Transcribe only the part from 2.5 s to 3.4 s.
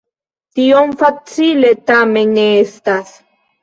estas.